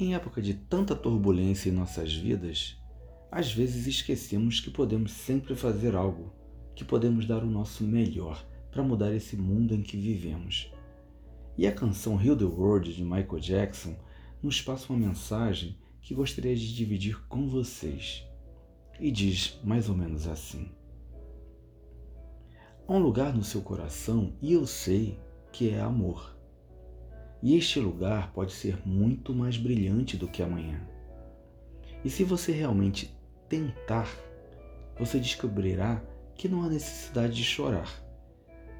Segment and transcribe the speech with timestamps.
[0.00, 2.74] Em época de tanta turbulência em nossas vidas,
[3.30, 6.32] às vezes esquecemos que podemos sempre fazer algo,
[6.74, 10.72] que podemos dar o nosso melhor para mudar esse mundo em que vivemos.
[11.54, 13.94] E a canção Heal the World de Michael Jackson
[14.42, 18.24] nos passa uma mensagem que gostaria de dividir com vocês.
[18.98, 20.70] E diz mais ou menos assim:
[22.88, 25.20] Há um lugar no seu coração e eu sei
[25.52, 26.39] que é amor.
[27.42, 30.80] E este lugar pode ser muito mais brilhante do que amanhã.
[32.04, 33.14] E se você realmente
[33.48, 34.08] tentar,
[34.98, 36.02] você descobrirá
[36.34, 37.88] que não há necessidade de chorar.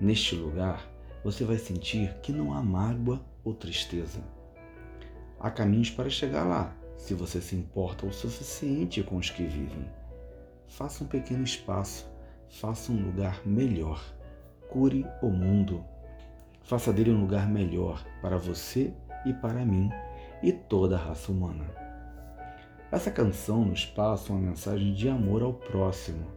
[0.00, 0.90] Neste lugar,
[1.24, 4.22] você vai sentir que não há mágoa ou tristeza.
[5.38, 9.88] Há caminhos para chegar lá, se você se importa o suficiente com os que vivem.
[10.66, 12.06] Faça um pequeno espaço,
[12.48, 14.02] faça um lugar melhor.
[14.68, 15.84] Cure o mundo
[16.70, 18.94] Faça dele um lugar melhor para você
[19.26, 19.90] e para mim
[20.40, 21.64] e toda a raça humana.
[22.92, 26.28] Essa canção nos passa uma mensagem de amor ao próximo,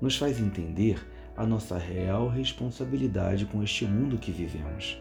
[0.00, 4.98] nos faz entender a nossa real responsabilidade com este mundo que vivemos.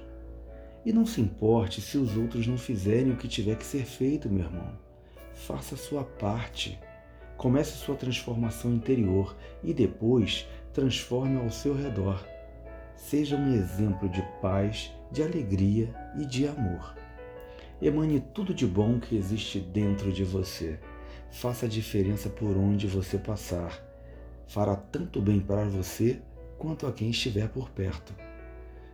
[0.85, 4.28] E não se importe se os outros não fizerem o que tiver que ser feito,
[4.28, 4.78] meu irmão.
[5.33, 6.78] Faça a sua parte.
[7.38, 12.34] Comece sua transformação interior e depois transforme ao seu redor
[12.95, 16.95] seja um exemplo de paz, de alegria e de amor.
[17.81, 20.79] Emane tudo de bom que existe dentro de você.
[21.29, 23.83] Faça a diferença por onde você passar.
[24.47, 26.21] Fará tanto bem para você
[26.57, 28.13] quanto a quem estiver por perto.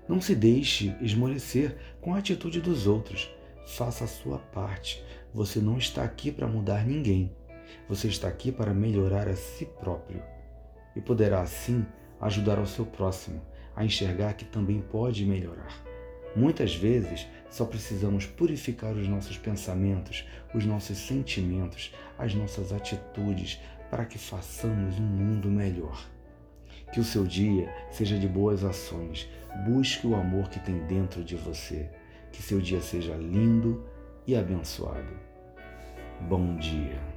[0.07, 3.29] Não se deixe esmorecer com a atitude dos outros.
[3.67, 5.03] Faça a sua parte.
[5.33, 7.31] Você não está aqui para mudar ninguém.
[7.87, 10.21] Você está aqui para melhorar a si próprio.
[10.95, 11.85] E poderá assim
[12.19, 13.41] ajudar ao seu próximo
[13.75, 15.81] a enxergar que também pode melhorar.
[16.35, 24.05] Muitas vezes só precisamos purificar os nossos pensamentos, os nossos sentimentos, as nossas atitudes para
[24.05, 26.09] que façamos um mundo melhor.
[26.93, 29.27] Que o seu dia seja de boas ações.
[29.65, 31.89] Busque o amor que tem dentro de você.
[32.31, 33.85] Que seu dia seja lindo
[34.25, 35.19] e abençoado.
[36.21, 37.10] Bom dia.